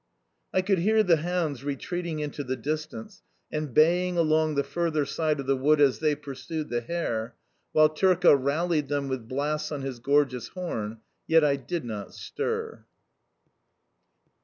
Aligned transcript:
I 0.51 0.63
could 0.63 0.79
hear 0.79 1.03
the 1.03 1.17
hounds 1.17 1.63
retreating 1.63 2.21
into 2.21 2.43
the 2.43 2.55
distance, 2.55 3.21
and 3.51 3.71
baying 3.71 4.17
along 4.17 4.55
the 4.55 4.63
further 4.63 5.05
side 5.05 5.39
of 5.39 5.45
the 5.45 5.55
wood 5.55 5.79
as 5.79 5.99
they 5.99 6.15
pursued 6.15 6.69
the 6.69 6.81
hare, 6.81 7.35
while 7.71 7.87
Turka 7.87 8.35
rallied 8.35 8.87
them 8.87 9.09
with 9.09 9.27
blasts 9.27 9.71
on 9.71 9.83
his 9.83 9.99
gorgeous 9.99 10.47
horn: 10.47 11.01
yet 11.27 11.43
I 11.43 11.55
did 11.55 11.85
not 11.85 12.15
stir. 12.15 12.83